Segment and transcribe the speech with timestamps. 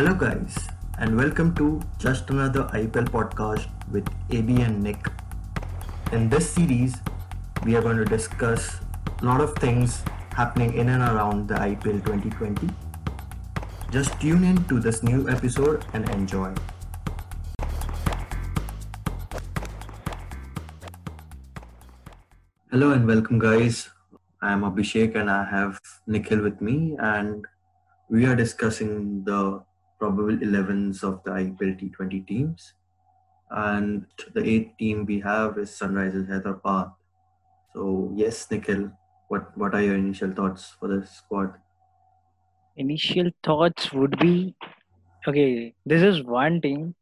[0.00, 0.56] Hello, guys,
[0.96, 5.06] and welcome to just another IPL podcast with AB and Nick.
[6.10, 6.94] In this series,
[7.66, 8.80] we are going to discuss
[9.20, 10.02] a lot of things
[10.32, 12.70] happening in and around the IPL 2020.
[13.92, 16.54] Just tune in to this new episode and enjoy.
[22.70, 23.90] Hello and welcome, guys.
[24.40, 27.44] I am Abhishek and I have Nikhil with me, and
[28.08, 29.62] we are discussing the
[30.00, 32.72] probable 11s of the IPL T20 teams.
[33.50, 36.90] And the eighth team we have is Sunrisers Hyderabad.
[37.74, 38.90] So, yes, Nikhil,
[39.28, 41.54] what, what are your initial thoughts for this squad?
[42.76, 44.54] Initial thoughts would be
[45.26, 46.94] okay, this is one team.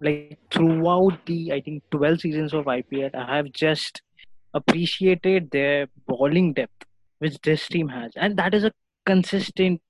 [0.00, 4.02] Like throughout the, I think, 12 seasons of IPL, I have just
[4.52, 6.86] appreciated their bowling depth,
[7.18, 8.10] which this team has.
[8.16, 8.72] And that is a
[9.06, 9.80] consistent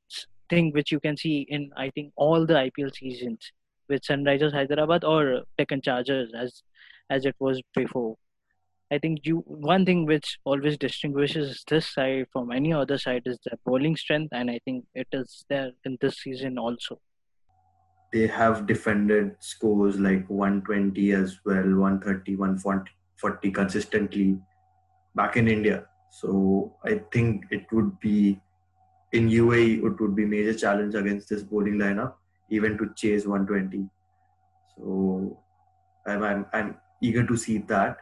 [0.48, 3.52] thing which you can see in I think all the IPL seasons
[3.88, 6.62] with Sunrisers Hyderabad or Deccan Chargers as
[7.10, 8.16] as it was before.
[8.90, 13.38] I think you one thing which always distinguishes this side from any other side is
[13.44, 17.00] their bowling strength, and I think it is there in this season also.
[18.12, 24.38] They have defended scores like 120 as well, 130, 140 consistently
[25.14, 25.86] back in India.
[26.10, 28.38] So I think it would be
[29.12, 32.14] in UAE, it would be major challenge against this bowling lineup,
[32.50, 33.88] even to chase 120.
[34.77, 35.38] So
[36.06, 37.98] I'm, I'm, I'm eager to see that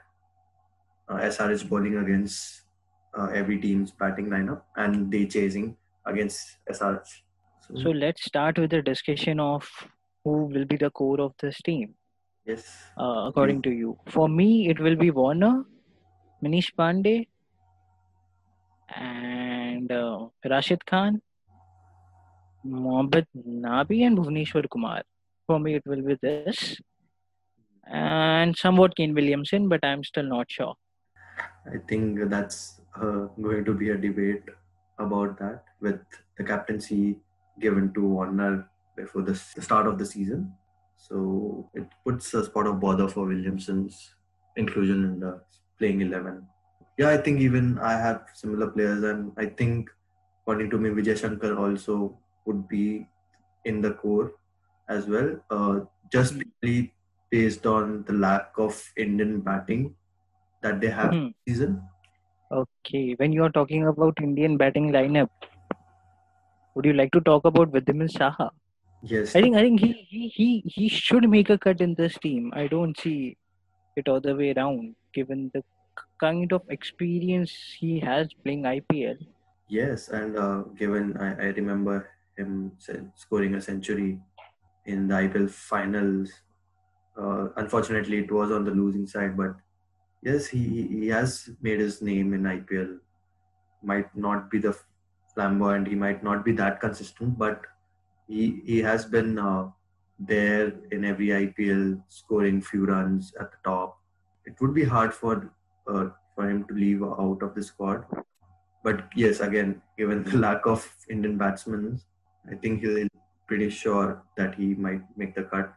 [1.08, 2.62] uh, SRH bowling against
[3.18, 7.08] uh, every team's batting lineup and they chasing against SRH.
[7.66, 9.68] So, so, let's start with the discussion of
[10.24, 11.94] who will be the core of this team.
[12.46, 12.76] Yes.
[12.98, 13.62] Uh, according yes.
[13.64, 15.64] to you, for me, it will be Warner,
[16.42, 17.28] Manish Pandey,
[18.96, 21.20] and uh, Rashid Khan,
[22.64, 25.02] Mohammad Nabi, and Bhuvneshwar Kumar.
[25.46, 26.80] For me, it will be this.
[27.86, 30.74] And somewhat Kane Williamson, but I'm still not sure.
[31.66, 34.44] I think that's uh, going to be a debate
[34.98, 36.00] about that with
[36.36, 37.16] the captaincy
[37.58, 40.52] given to Warner before the start of the season.
[40.96, 44.14] So it puts a spot of bother for Williamson's
[44.56, 45.40] inclusion in the
[45.78, 46.46] playing 11
[47.00, 49.90] yeah, I think even I have similar players, and I think
[50.42, 53.06] according to me, Vijay Shankar also would be
[53.64, 54.32] in the core
[54.88, 55.30] as well.
[55.50, 55.80] Uh,
[56.12, 56.84] just mm-hmm.
[57.30, 59.94] based on the lack of Indian batting
[60.62, 61.28] that they have mm-hmm.
[61.48, 61.80] season.
[62.52, 65.30] Okay, when you are talking about Indian batting lineup,
[66.74, 68.50] would you like to talk about Wriddhiman Saha?
[69.02, 69.34] Yes.
[69.34, 72.52] I think I think he, he he he should make a cut in this team.
[72.54, 73.36] I don't see
[73.96, 75.62] it other way around, given the
[76.20, 79.18] kind of experience he has playing IPL.
[79.68, 82.72] Yes, and uh, given I, I remember him
[83.14, 84.18] scoring a century
[84.86, 86.32] in the IPL finals.
[87.16, 89.54] Uh, unfortunately, it was on the losing side, but
[90.22, 92.98] yes, he he has made his name in IPL.
[93.82, 94.76] Might not be the
[95.34, 97.62] flamboyant, he might not be that consistent, but
[98.28, 99.68] he he has been uh,
[100.18, 103.98] there in every IPL, scoring few runs at the top.
[104.44, 105.52] It would be hard for
[105.86, 108.04] uh, for him to leave out of the squad.
[108.82, 112.00] But yes, again, given the lack of Indian batsmen,
[112.50, 113.06] I think he'll
[113.46, 115.74] pretty sure that he might make the cut.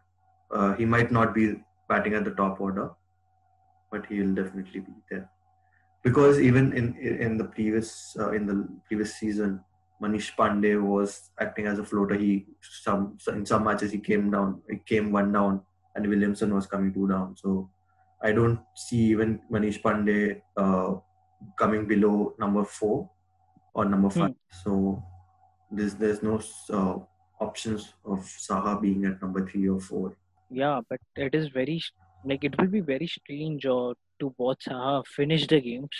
[0.51, 1.55] Uh, he might not be
[1.89, 2.91] batting at the top order,
[3.91, 5.29] but he'll definitely be there.
[6.03, 6.95] Because even in
[7.27, 9.61] in the previous uh, in the previous season,
[10.01, 12.15] Manish Pandey was acting as a floater.
[12.15, 15.61] He some in some matches he came down, he came one down,
[15.95, 17.35] and Williamson was coming two down.
[17.37, 17.69] So
[18.23, 20.95] I don't see even Manish Pandey uh,
[21.57, 23.09] coming below number four
[23.73, 24.29] or number five.
[24.29, 24.61] Hmm.
[24.63, 25.03] So
[25.69, 26.39] there's there's no
[26.71, 26.99] uh,
[27.41, 30.15] options of Saha being at number three or four.
[30.49, 31.81] Yeah, but it is very
[32.23, 35.97] like it will be very strange uh, to watch Saha finish the games.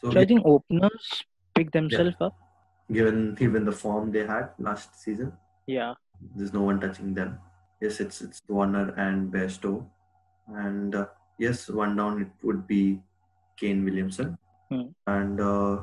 [0.00, 1.22] So, so I think openers
[1.54, 2.28] pick themselves yeah.
[2.28, 2.36] up.
[2.90, 5.32] Given given the form they had last season.
[5.66, 5.94] Yeah.
[6.34, 7.38] There's no one touching them.
[7.80, 9.86] Yes, it's it's Warner and Bairstow
[10.48, 11.06] and uh,
[11.40, 13.00] yes, one down it would be
[13.56, 14.36] Kane Williamson,
[14.68, 14.88] hmm.
[15.06, 15.78] and uh,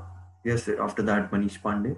[0.45, 1.95] yes, after that Manish Pandey.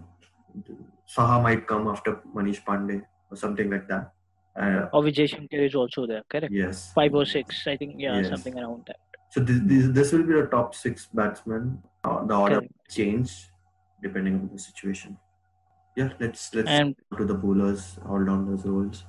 [1.16, 3.02] Saha might come after Manish Pandey
[3.32, 4.12] or something like that.
[4.60, 6.52] Uh, or Vijay Shankar is also there, correct?
[6.52, 6.92] Yes.
[6.94, 7.96] Five or six, I think.
[7.98, 8.30] Yeah, yes.
[8.30, 8.98] something around that.
[9.32, 11.82] So this, this, this will be the top six batsmen.
[12.04, 12.74] Uh, the order correct.
[12.90, 13.32] change
[14.02, 15.18] depending on the situation.
[15.96, 19.04] Yeah, let's let's and, go to the bowlers, all rounders roles.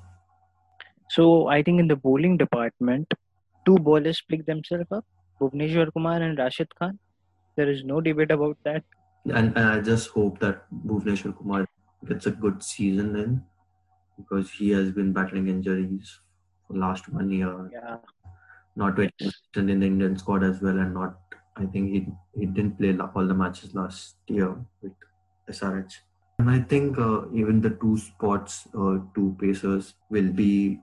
[1.10, 3.12] So I think in the bowling department,
[3.70, 5.04] two bowlers pick themselves up
[5.40, 6.98] Bhuvneshwar Kumar and Rashid Khan.
[7.56, 8.82] There is no debate about that.
[9.24, 11.66] And, and I just hope that Bhuvneshwar Kumar
[12.06, 13.42] gets a good season in
[14.18, 16.20] because he has been battling injuries
[16.66, 17.70] for last one year.
[17.72, 17.96] Yeah.
[18.76, 19.32] Not very Yes.
[19.32, 21.18] consistent in the Indian squad as well, and not.
[21.56, 22.06] I think he
[22.38, 24.50] he didn't play all the matches last year
[24.82, 24.92] with
[25.48, 25.94] SRH.
[26.38, 30.78] And I think uh, even the two spots, uh, two pacers, will be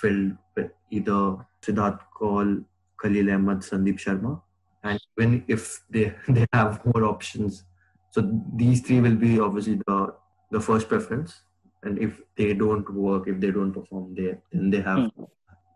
[0.00, 2.62] filled with either Siddharth Kaul,
[3.00, 4.40] Khalil Ahmed, Sandeep Sharma,
[4.82, 7.64] and even if they they have more options,
[8.10, 8.20] so
[8.56, 10.14] these three will be obviously the
[10.50, 11.42] the first preference.
[11.84, 15.10] And if they don't work, if they don't perform, they then they have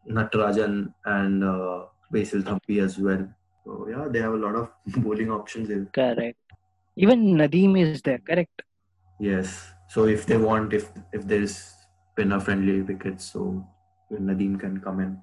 [0.08, 3.28] Natarajan and uh, Basil Thampi as well.
[3.64, 4.70] So yeah, they have a lot of
[5.02, 5.70] bowling options.
[5.70, 5.86] In.
[5.86, 6.38] Correct.
[6.96, 8.18] Even Nadeem is there.
[8.18, 8.62] Correct.
[9.18, 9.72] Yes.
[9.88, 11.56] So if they want, if if there is
[12.12, 13.66] spinner friendly wickets, so
[14.12, 15.18] Nadeem can come in.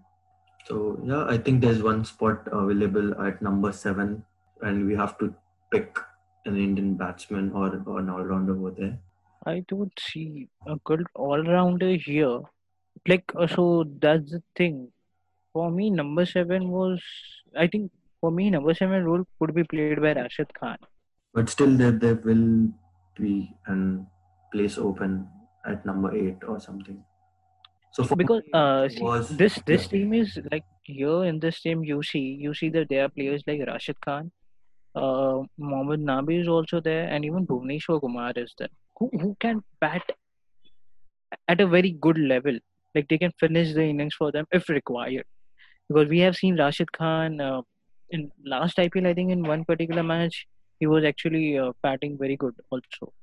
[0.66, 4.24] So yeah, I think there's one spot available at number seven,
[4.62, 5.34] and we have to
[5.72, 5.98] pick
[6.46, 8.98] an Indian batsman or, or an all rounder over there.
[9.46, 12.40] I don't see a good all rounder here.
[13.08, 14.90] Like, uh, so that's the thing.
[15.52, 17.02] For me, number seven was,
[17.58, 17.92] I think,
[18.22, 20.78] for me, number seven role could be played by Rashid Khan.
[21.34, 22.70] But still, there there will
[23.20, 24.08] be an
[24.54, 25.28] place open
[25.66, 27.04] at number eight or something.
[27.94, 29.90] So Because uh, see, this this yeah.
[29.90, 33.44] team is like here in this team, you see, you see that there are players
[33.46, 34.32] like Rashid Khan,
[34.96, 39.62] uh, Mohammad Nabi is also there, and even Bhuvneshwar Kumar is there, who who can
[39.80, 40.02] bat
[41.48, 42.58] at a very good level.
[42.96, 45.26] Like they can finish the innings for them if required.
[45.88, 47.62] Because we have seen Rashid Khan uh,
[48.10, 50.48] in last IPL, I think in one particular match,
[50.80, 53.14] he was actually uh, batting very good also.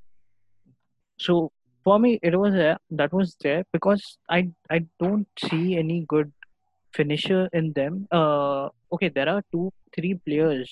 [1.19, 1.51] So
[1.83, 6.31] for me, it was uh, that was there because I I don't see any good
[6.93, 8.07] finisher in them.
[8.11, 10.71] Uh, okay, there are two three players.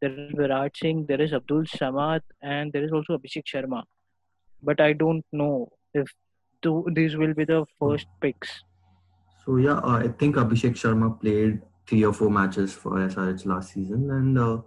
[0.00, 3.82] There is Virat Singh, there is Abdul Samad, and there is also Abhishek Sharma.
[4.62, 6.08] But I don't know if
[6.62, 8.62] two, these will be the first picks.
[9.44, 13.72] So yeah, uh, I think Abhishek Sharma played three or four matches for SRH last
[13.72, 14.58] season, and uh,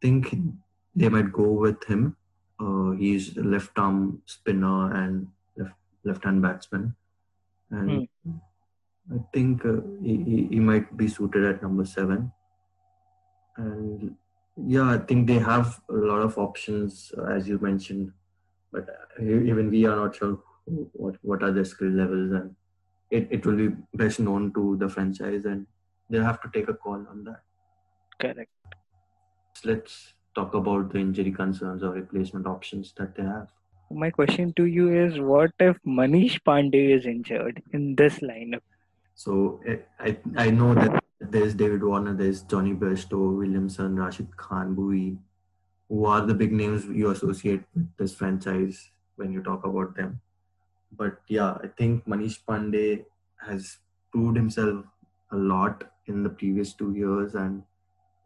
[0.00, 0.34] think
[0.96, 2.16] they might go with him.
[2.64, 5.74] Uh, he's a left arm spinner and left
[6.04, 6.94] left hand batsman,
[7.70, 8.08] and
[9.12, 12.32] I think uh, he, he he might be suited at number seven.
[13.56, 14.16] And
[14.56, 18.12] yeah, I think they have a lot of options, uh, as you mentioned,
[18.72, 20.38] but uh, even we are not sure
[20.92, 22.54] what what are their skill levels and
[23.10, 25.66] it, it will be best known to the franchise and
[26.08, 27.42] they'll have to take a call on that.
[28.18, 28.50] Correct.
[29.64, 33.48] Let's talk about the injury concerns or replacement options that they have.
[33.90, 38.62] My question to you is what if Manish Pandey is injured in this lineup?
[39.14, 39.60] So
[40.00, 45.16] I I know that there's David Warner, there's Jonny Bairstow, Williamson, Rashid Khan, Bhuvi,
[45.88, 50.20] who are the big names you associate with this franchise when you talk about them.
[50.90, 53.04] But yeah, I think Manish Pandey
[53.46, 53.78] has
[54.10, 54.84] proved himself
[55.30, 57.62] a lot in the previous two years and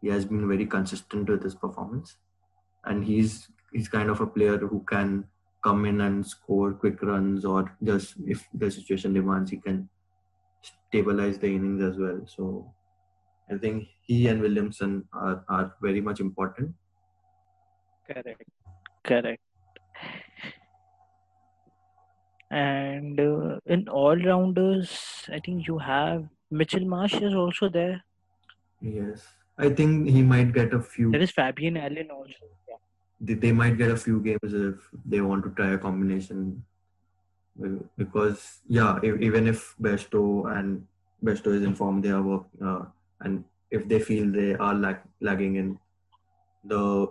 [0.01, 2.17] he has been very consistent with his performance.
[2.85, 5.25] And he's he's kind of a player who can
[5.63, 9.89] come in and score quick runs or just if the situation demands he can
[10.87, 12.21] stabilize the innings as well.
[12.25, 12.73] So
[13.51, 16.73] I think he and Williamson are, are very much important.
[18.07, 18.43] Correct.
[19.03, 19.41] Correct.
[22.51, 28.03] And uh, in all rounders, I think you have Mitchell Marsh is also there.
[28.81, 29.27] Yes.
[29.59, 32.45] I think he might get a few There is Fabian Allen also.
[32.67, 32.75] Yeah.
[33.19, 34.75] they, they might get a few games if
[35.05, 36.63] they want to try a combination
[37.97, 40.85] because yeah if, even if Bairstow and
[41.23, 42.83] Bairstow is informed they are work uh,
[43.19, 45.77] and if they feel they are lag, lagging in
[46.63, 47.07] the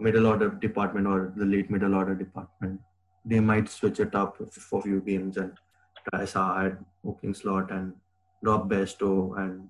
[0.00, 2.80] middle order department or the late middle order department
[3.24, 5.52] they might switch it up for a few games and
[6.10, 7.92] try Saad opening slot and
[8.42, 9.68] drop Bairstow and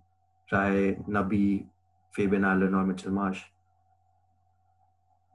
[0.48, 1.66] try Nabi
[2.12, 3.42] Fabian Allen or Mitchell Marsh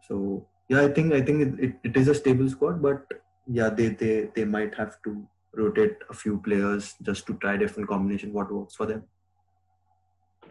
[0.08, 3.06] so yeah, I think I think it, it, is a stable squad, but
[3.48, 7.90] yeah, they, they they might have to rotate a few players just to try different
[7.90, 9.04] combination what works for them.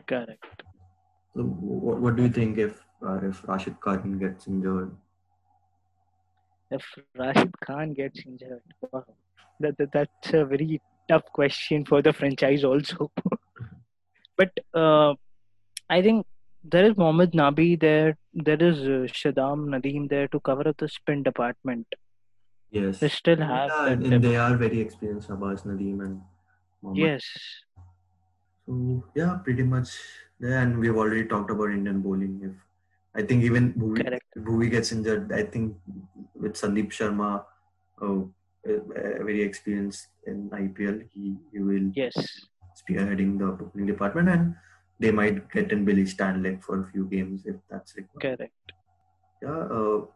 [0.07, 0.63] Correct.
[1.35, 4.95] So what, what do you think if uh, if Rashid Khan gets injured?
[6.71, 6.85] If
[7.19, 9.05] Rashid Khan gets injured, wow.
[9.61, 13.11] that, that that's a very tough question for the franchise also.
[14.37, 15.15] but uh,
[15.91, 16.27] I think
[16.65, 18.17] there is Mohammad Nabi there.
[18.35, 21.87] There is uh, Shahbaz Nadeem there to cover up the spin department.
[22.71, 24.23] Yes, They still have yeah, and, depth.
[24.23, 25.29] they are very experienced.
[25.29, 26.21] Shahbaz Nadeem and
[26.83, 26.99] Mohammad.
[26.99, 27.25] Yes,
[28.67, 29.91] So yeah, pretty much
[30.41, 30.59] there.
[30.59, 32.41] And we've already talked about Indian bowling.
[32.43, 32.53] If
[33.15, 34.19] I think even Bhuvi.
[34.39, 35.77] Bhuvi gets injured, I think
[36.35, 37.45] with Sandeep Sharma,
[38.01, 38.31] oh,
[38.67, 41.07] uh, very experienced in IPL.
[41.13, 42.15] He, he will Yes.
[42.75, 44.55] Spearheading the opening department, and
[44.99, 48.39] they might get in Billy Stanlake for a few games if that's required.
[48.39, 48.53] Correct.
[49.43, 50.07] Yeah, uh,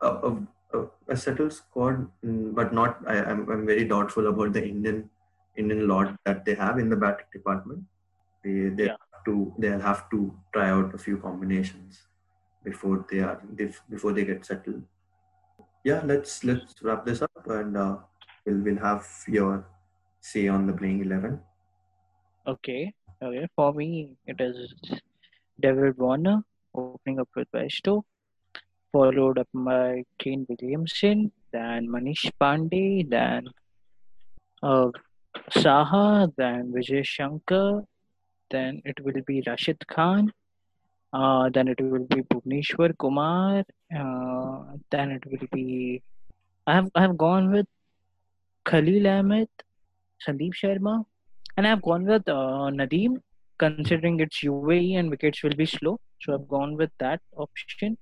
[0.00, 0.38] a,
[0.72, 2.98] a, a, settled squad, mm, but not.
[3.06, 5.10] I, I'm I'm very doubtful about the Indian
[5.56, 7.84] Indian lot that they have in the batting department.
[8.42, 8.96] They they Yeah.
[9.12, 12.06] have to they'll have to try out a few combinations
[12.64, 13.40] before they are
[13.90, 14.82] before they get settled.
[15.84, 17.96] Yeah, let's let's wrap this up and uh,
[18.46, 19.66] we'll we'll have your
[20.20, 21.40] say on the playing eleven.
[22.46, 22.92] Okay.
[23.22, 23.48] Okay.
[23.56, 24.74] For me, it is
[25.60, 26.42] David Warner
[26.74, 28.02] opening up with Bairstow,
[28.92, 33.48] followed up by Kane Williamson, then Manish Pandey, then
[34.62, 34.88] uh,
[35.50, 37.84] Saha, then Vijay Shankar,
[38.50, 40.32] then it will be Rashid Khan,
[41.12, 43.64] uh, then it will be Bhuvneshwar Kumar,
[43.96, 46.02] uh, then it will be
[46.66, 47.66] I have I have gone with
[48.64, 49.48] Khalil Ahmed,
[50.26, 51.04] Sandeep Sharma,
[51.56, 53.16] and I've gone with uh, Nadeem,
[53.58, 56.00] considering it's UAE and wickets will be slow.
[56.22, 57.96] So I've gone with that option.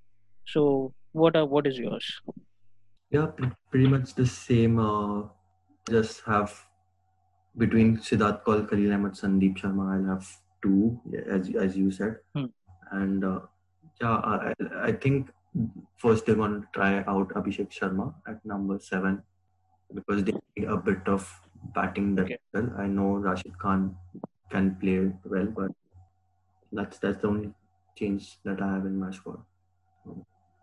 [0.47, 2.21] So what are what is yours?
[3.11, 4.79] Yeah, pre- pretty much the same.
[4.79, 5.25] Uh,
[5.91, 6.53] just have
[7.59, 9.93] between Siddharth Kaul, Khalil Ahmed, Sandeep Sharma.
[9.95, 10.27] I'll have
[10.63, 12.47] two, as as you said, Hmm.
[12.93, 13.41] and uh,
[14.01, 15.31] yeah, I, I- I think
[15.97, 19.23] first they're going to try out Abhishek Sharma at number seven
[19.95, 21.29] because they need a bit of
[21.75, 22.39] batting that Okay.
[22.53, 22.71] well.
[22.79, 23.97] I know Rashid Khan
[24.51, 25.71] can play well, but
[26.73, 27.53] that's that's the only
[27.97, 29.41] change that I have in my squad.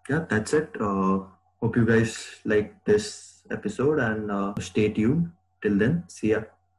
[0.10, 0.76] Yeah, that's it.
[0.80, 1.20] Uh,
[1.62, 5.32] hope you guys like this episode and uh, stay tuned.
[5.62, 6.42] Till then, see ya.